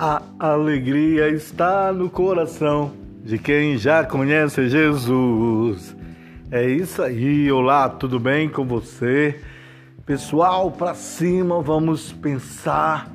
A 0.00 0.22
alegria 0.38 1.28
está 1.28 1.92
no 1.92 2.08
coração 2.08 2.92
de 3.24 3.36
quem 3.36 3.76
já 3.76 4.04
conhece 4.04 4.68
Jesus. 4.68 5.96
É 6.52 6.64
isso 6.70 7.02
aí. 7.02 7.50
Olá, 7.50 7.88
tudo 7.88 8.20
bem 8.20 8.48
com 8.48 8.64
você? 8.64 9.40
Pessoal, 10.06 10.70
para 10.70 10.94
cima, 10.94 11.60
vamos 11.60 12.12
pensar 12.12 13.12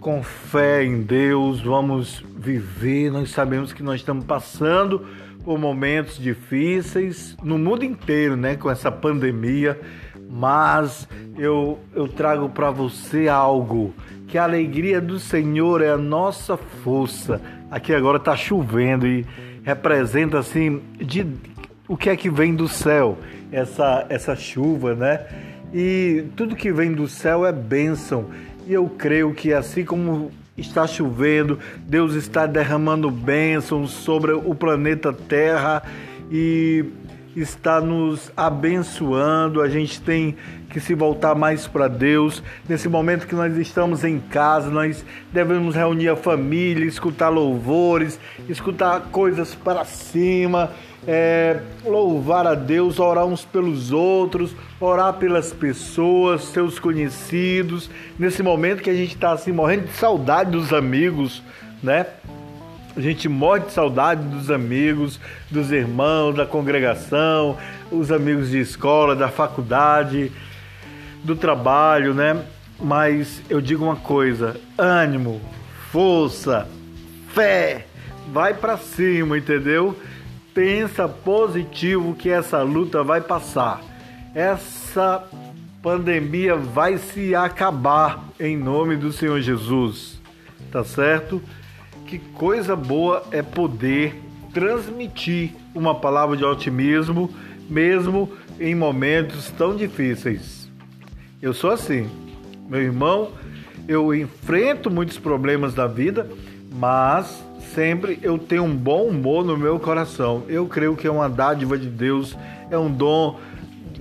com 0.00 0.20
fé 0.20 0.82
em 0.82 1.02
Deus, 1.02 1.60
vamos 1.60 2.24
viver. 2.36 3.12
Nós 3.12 3.30
sabemos 3.30 3.72
que 3.72 3.84
nós 3.84 4.00
estamos 4.00 4.24
passando 4.24 5.06
por 5.44 5.56
momentos 5.56 6.18
difíceis 6.18 7.36
no 7.44 7.56
mundo 7.56 7.84
inteiro, 7.84 8.34
né, 8.34 8.56
com 8.56 8.68
essa 8.68 8.90
pandemia, 8.90 9.80
mas 10.28 11.08
eu 11.36 11.78
eu 11.94 12.06
trago 12.06 12.48
para 12.48 12.70
você 12.70 13.28
algo 13.28 13.94
que 14.26 14.36
a 14.36 14.44
alegria 14.44 15.00
do 15.00 15.18
Senhor 15.18 15.80
é 15.80 15.90
a 15.90 15.96
nossa 15.96 16.56
força. 16.56 17.40
Aqui 17.70 17.94
agora 17.94 18.18
está 18.18 18.36
chovendo 18.36 19.06
e 19.06 19.24
representa 19.62 20.38
assim 20.38 20.82
de 20.98 21.26
o 21.88 21.96
que 21.96 22.10
é 22.10 22.16
que 22.16 22.28
vem 22.28 22.54
do 22.54 22.68
céu, 22.68 23.18
essa 23.50 24.06
essa 24.08 24.36
chuva, 24.36 24.94
né? 24.94 25.26
E 25.72 26.24
tudo 26.36 26.56
que 26.56 26.72
vem 26.72 26.92
do 26.92 27.08
céu 27.08 27.46
é 27.46 27.52
bênção. 27.52 28.26
E 28.66 28.72
eu 28.72 28.86
creio 28.88 29.32
que 29.32 29.52
assim 29.52 29.84
como 29.84 30.30
está 30.56 30.86
chovendo, 30.86 31.58
Deus 31.86 32.14
está 32.14 32.46
derramando 32.46 33.10
bênçãos 33.10 33.90
sobre 33.92 34.32
o 34.32 34.54
planeta 34.54 35.12
Terra 35.12 35.82
e 36.30 36.84
está 37.40 37.80
nos 37.80 38.32
abençoando. 38.36 39.62
A 39.62 39.68
gente 39.68 40.00
tem 40.00 40.36
que 40.70 40.80
se 40.80 40.94
voltar 40.94 41.34
mais 41.34 41.66
para 41.66 41.88
Deus. 41.88 42.42
Nesse 42.68 42.88
momento 42.88 43.26
que 43.26 43.34
nós 43.34 43.56
estamos 43.56 44.04
em 44.04 44.18
casa, 44.18 44.70
nós 44.70 45.04
devemos 45.32 45.74
reunir 45.74 46.08
a 46.08 46.16
família, 46.16 46.84
escutar 46.84 47.28
louvores, 47.28 48.18
escutar 48.48 49.00
coisas 49.10 49.54
para 49.54 49.84
cima, 49.84 50.70
é, 51.06 51.60
louvar 51.84 52.46
a 52.46 52.54
Deus, 52.54 52.98
orar 52.98 53.24
uns 53.24 53.44
pelos 53.44 53.92
outros, 53.92 54.54
orar 54.80 55.14
pelas 55.14 55.52
pessoas, 55.52 56.44
seus 56.44 56.78
conhecidos. 56.78 57.90
Nesse 58.18 58.42
momento 58.42 58.82
que 58.82 58.90
a 58.90 58.94
gente 58.94 59.14
está 59.14 59.32
assim 59.32 59.52
morrendo 59.52 59.86
de 59.86 59.92
saudade 59.92 60.50
dos 60.50 60.72
amigos, 60.72 61.42
né? 61.82 62.06
A 62.98 63.00
gente 63.00 63.28
morre 63.28 63.60
de 63.60 63.70
saudade 63.70 64.24
dos 64.24 64.50
amigos, 64.50 65.20
dos 65.48 65.70
irmãos, 65.70 66.34
da 66.34 66.44
congregação, 66.44 67.56
os 67.92 68.10
amigos 68.10 68.50
de 68.50 68.58
escola, 68.58 69.14
da 69.14 69.28
faculdade, 69.28 70.32
do 71.22 71.36
trabalho, 71.36 72.12
né? 72.12 72.44
Mas 72.76 73.40
eu 73.48 73.60
digo 73.60 73.84
uma 73.84 73.94
coisa: 73.94 74.60
ânimo, 74.76 75.40
força, 75.92 76.66
fé, 77.28 77.86
vai 78.32 78.52
para 78.52 78.76
cima, 78.76 79.38
entendeu? 79.38 79.96
Pensa 80.52 81.06
positivo 81.06 82.16
que 82.16 82.28
essa 82.28 82.62
luta 82.62 83.04
vai 83.04 83.20
passar. 83.20 83.80
Essa 84.34 85.22
pandemia 85.80 86.56
vai 86.56 86.98
se 86.98 87.32
acabar 87.32 88.24
em 88.40 88.56
nome 88.56 88.96
do 88.96 89.12
Senhor 89.12 89.40
Jesus. 89.40 90.20
Tá 90.72 90.82
certo? 90.82 91.40
Que 92.08 92.18
coisa 92.18 92.74
boa 92.74 93.22
é 93.30 93.42
poder 93.42 94.18
transmitir 94.54 95.50
uma 95.74 95.94
palavra 95.94 96.38
de 96.38 96.44
otimismo, 96.44 97.30
mesmo 97.68 98.32
em 98.58 98.74
momentos 98.74 99.50
tão 99.50 99.76
difíceis. 99.76 100.70
Eu 101.40 101.52
sou 101.52 101.70
assim, 101.70 102.08
meu 102.66 102.80
irmão, 102.80 103.32
eu 103.86 104.14
enfrento 104.14 104.90
muitos 104.90 105.18
problemas 105.18 105.74
da 105.74 105.86
vida, 105.86 106.26
mas 106.72 107.44
sempre 107.74 108.18
eu 108.22 108.38
tenho 108.38 108.64
um 108.64 108.74
bom 108.74 109.04
humor 109.08 109.44
no 109.44 109.56
meu 109.58 109.78
coração. 109.78 110.44
Eu 110.48 110.66
creio 110.66 110.96
que 110.96 111.06
é 111.06 111.10
uma 111.10 111.28
dádiva 111.28 111.76
de 111.76 111.90
Deus, 111.90 112.34
é 112.70 112.78
um 112.78 112.90
dom 112.90 113.38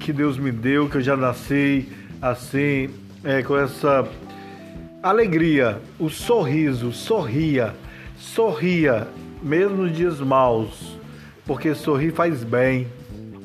que 0.00 0.12
Deus 0.12 0.36
me 0.36 0.50
deu, 0.50 0.88
que 0.88 0.96
eu 0.96 1.02
já 1.02 1.16
nasci 1.16 1.88
assim, 2.20 2.90
é, 3.22 3.44
com 3.44 3.56
essa 3.56 4.08
alegria, 5.00 5.80
o 6.00 6.08
sorriso, 6.08 6.92
sorria 6.92 7.74
Sorria, 8.22 9.08
mesmo 9.42 9.82
nos 9.82 9.94
dias 9.94 10.20
maus, 10.20 10.96
porque 11.44 11.74
sorrir 11.74 12.12
faz 12.12 12.44
bem. 12.44 12.86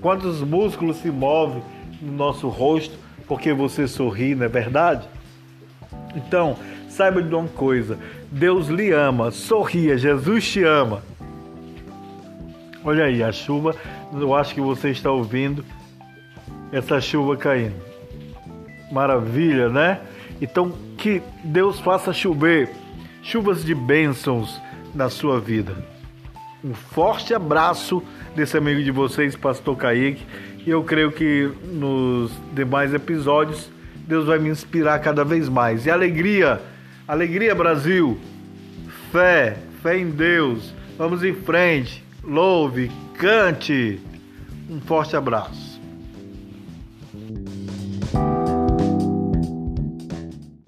Quantos 0.01 0.39
músculos 0.41 0.97
se 0.97 1.09
movem 1.09 1.61
no 1.99 2.13
nosso 2.13 2.47
rosto 2.47 2.95
porque 3.27 3.51
você 3.51 3.87
sorri, 3.87 4.35
não 4.35 4.45
é 4.45 4.47
verdade? 4.47 5.05
Então, 6.15 6.55
saiba 6.87 7.21
de 7.21 7.33
uma 7.33 7.49
coisa: 7.49 7.97
Deus 8.31 8.67
lhe 8.67 8.91
ama, 8.91 9.31
sorria, 9.31 9.97
Jesus 9.97 10.47
te 10.47 10.63
ama. 10.63 11.01
Olha 12.85 13.05
aí, 13.05 13.21
a 13.21 13.31
chuva, 13.31 13.75
eu 14.13 14.33
acho 14.33 14.53
que 14.53 14.61
você 14.61 14.91
está 14.91 15.11
ouvindo 15.11 15.65
essa 16.71 17.01
chuva 17.01 17.35
caindo. 17.35 17.75
Maravilha, 18.91 19.69
né? 19.69 19.99
Então, 20.39 20.71
que 20.97 21.21
Deus 21.43 21.79
faça 21.79 22.13
chover 22.13 22.69
chuvas 23.23 23.65
de 23.65 23.75
bênçãos 23.75 24.61
na 24.97 25.09
sua 25.09 25.39
vida. 25.39 25.75
Um 26.63 26.73
forte 26.73 27.33
abraço 27.33 28.03
desse 28.35 28.57
amigo 28.57 28.83
de 28.83 28.89
vocês, 28.89 29.35
Pastor 29.35 29.77
Kaique. 29.77 30.25
E 30.65 30.69
eu 30.69 30.83
creio 30.83 31.11
que 31.11 31.49
nos 31.63 32.31
demais 32.53 32.93
episódios 32.93 33.69
Deus 34.07 34.25
vai 34.25 34.39
me 34.39 34.49
inspirar 34.49 34.99
cada 34.99 35.23
vez 35.23 35.47
mais. 35.47 35.85
E 35.85 35.91
alegria, 35.91 36.59
alegria 37.07 37.53
Brasil, 37.53 38.19
fé, 39.11 39.57
fé 39.83 39.99
em 39.99 40.09
Deus. 40.09 40.73
Vamos 40.97 41.23
em 41.23 41.33
frente, 41.33 42.03
louve, 42.23 42.91
cante. 43.19 43.99
Um 44.67 44.81
forte 44.81 45.15
abraço. 45.15 45.66